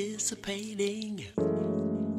anticipating 0.00 1.26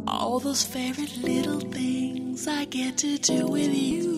all 0.08 0.40
those 0.40 0.64
favorite 0.64 1.18
little 1.18 1.60
things 1.60 2.48
I 2.48 2.66
get 2.66 2.98
to 3.00 3.18
do 3.18 3.48
with 3.48 3.74
you. 3.76 4.11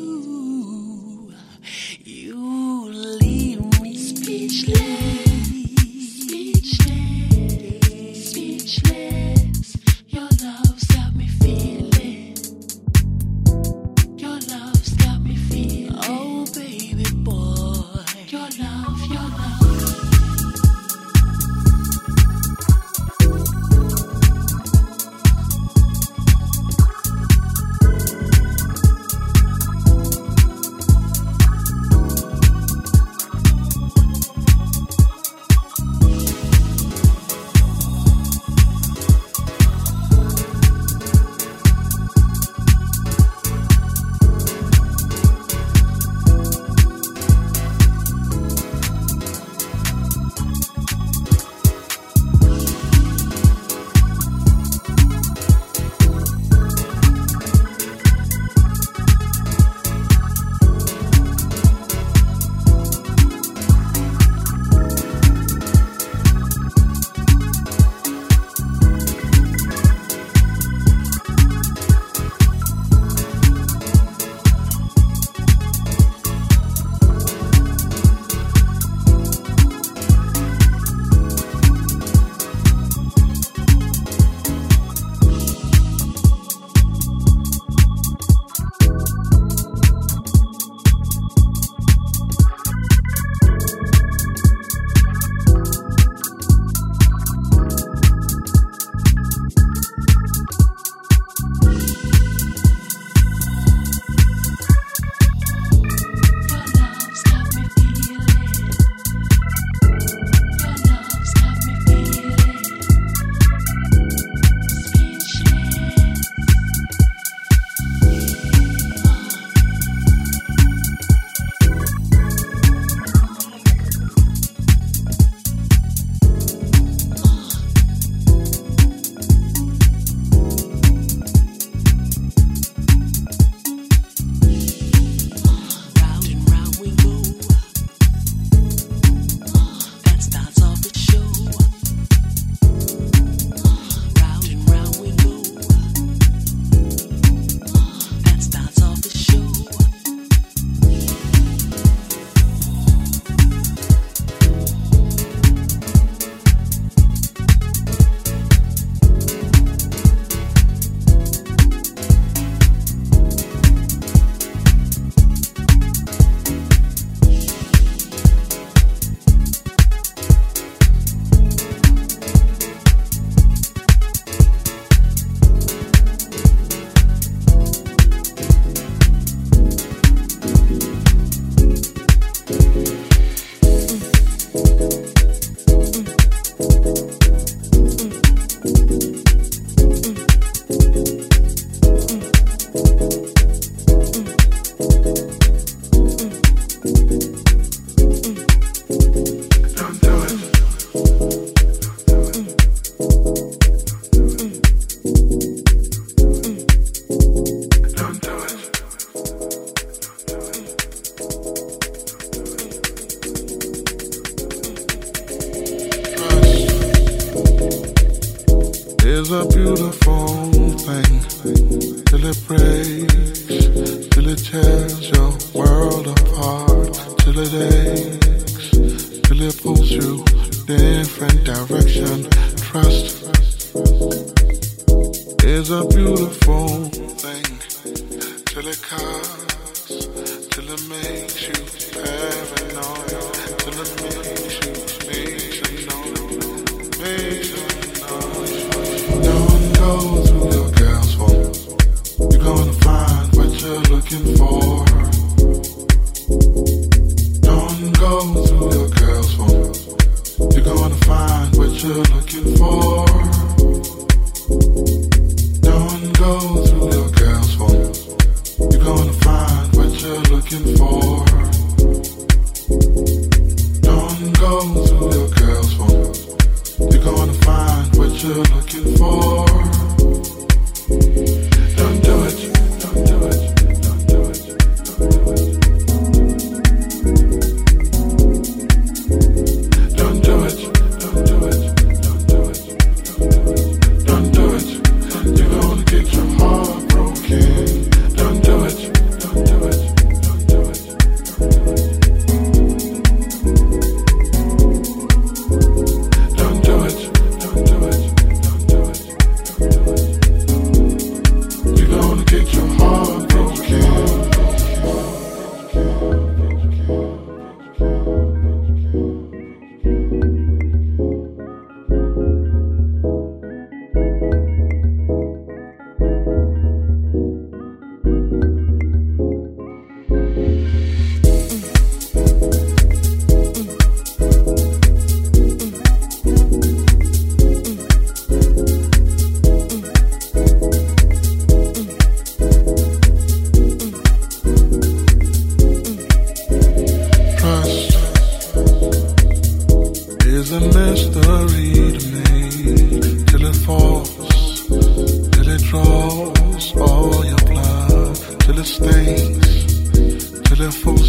looking 253.82 254.36
for. 254.38 254.93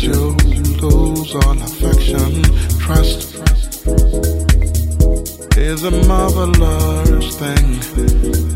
Shows 0.04 0.44
you 0.44 0.62
lose 0.82 1.34
all 1.34 1.58
affection, 1.62 2.42
trust. 2.78 3.36
Is 5.56 5.82
a 5.82 5.90
marvelous 6.06 7.36
thing 7.38 7.80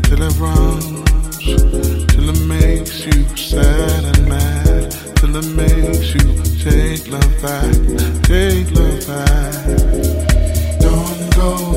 till 0.03 0.21
it 0.21 0.35
runs, 0.37 1.39
till 2.13 2.29
it 2.29 2.41
makes 2.45 3.03
you 3.03 3.35
sad 3.35 4.03
and 4.11 4.29
mad, 4.29 4.91
till 5.15 5.35
it 5.35 5.47
makes 5.55 6.13
you 6.13 6.27
take 6.63 7.07
love 7.07 7.41
back, 7.41 7.73
take 8.25 8.69
love 8.69 9.07
back. 9.07 9.65
Don't 10.79 11.35
go 11.35 11.68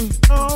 Mm. 0.00 0.18
Oh. 0.30 0.49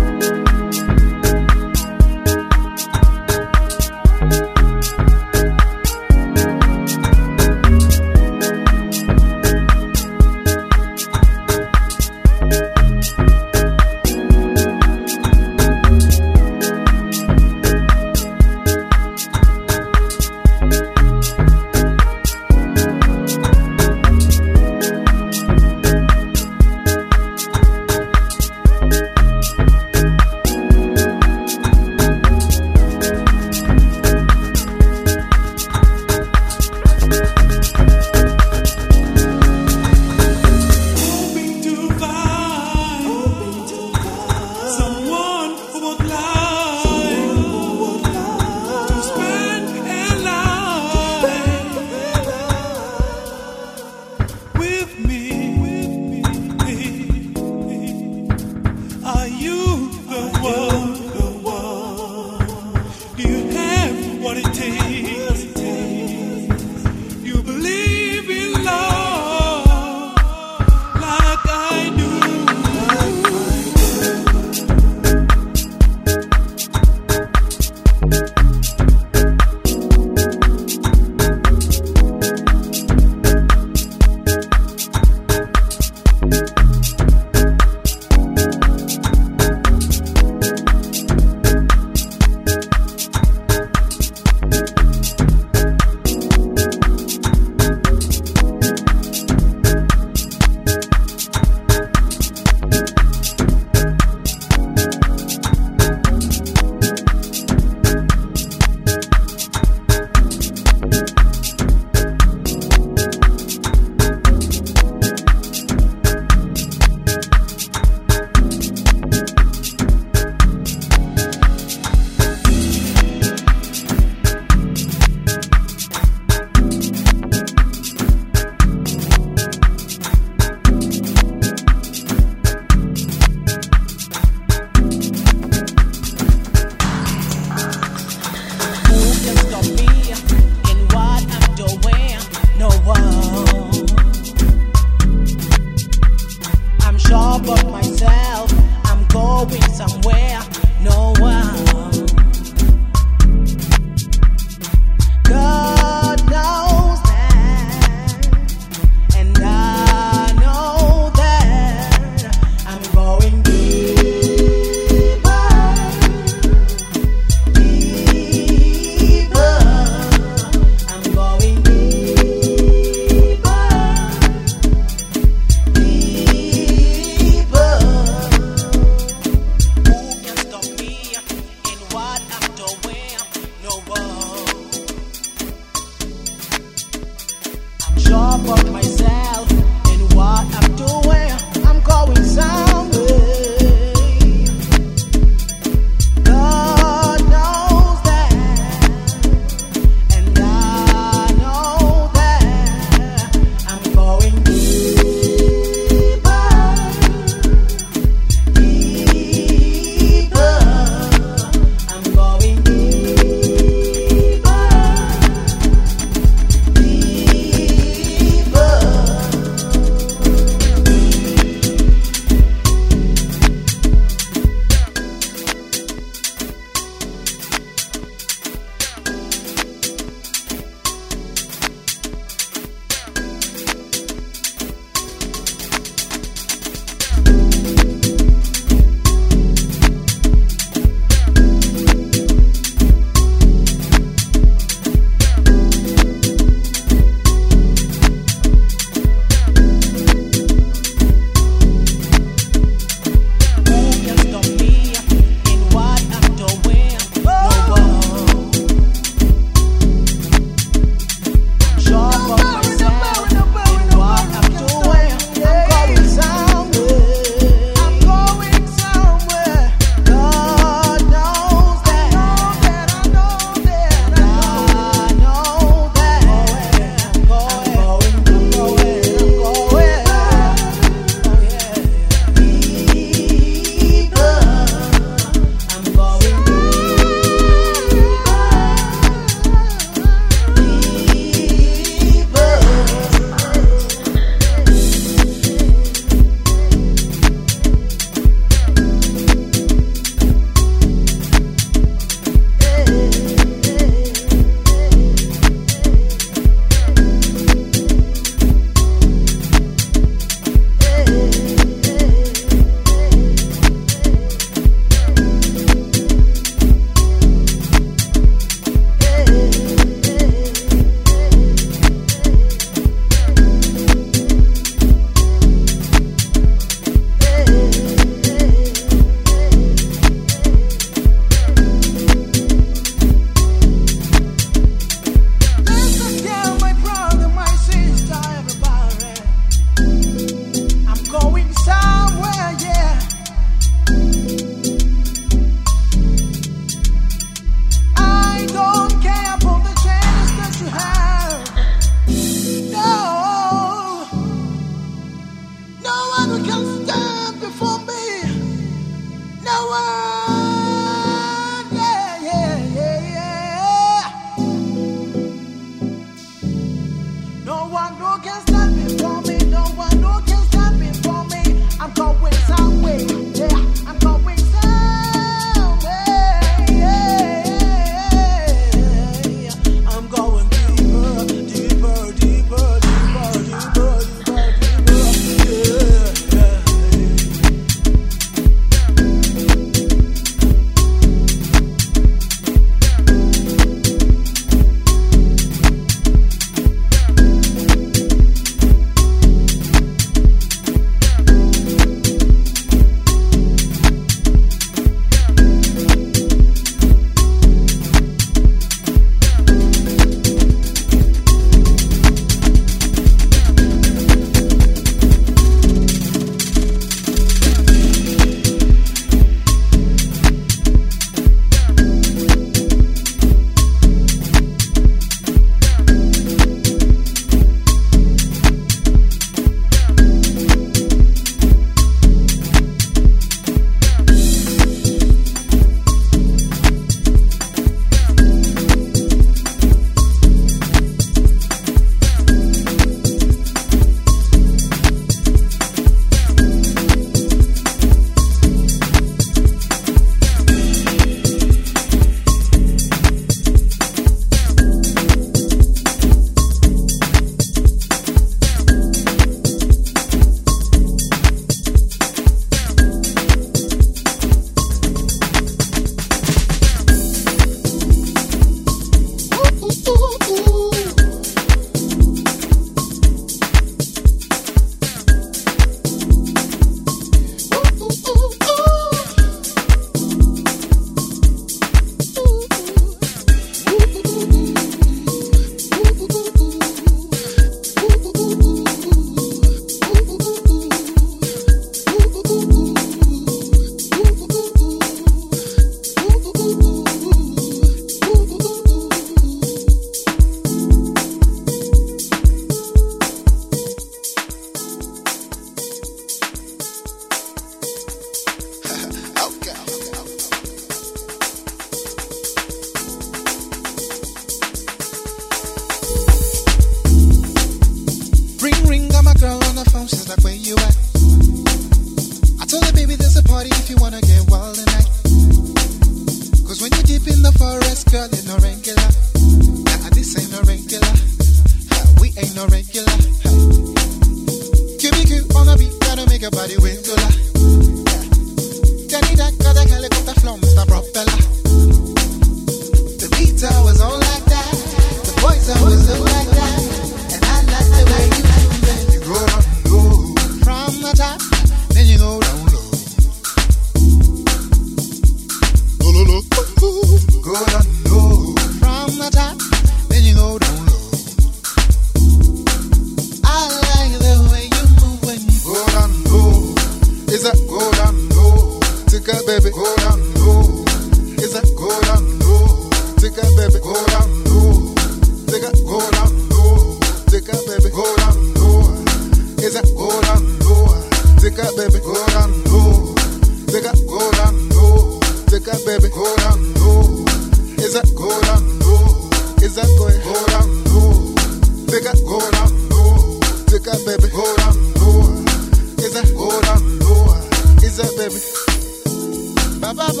Feeling 599.70 600.00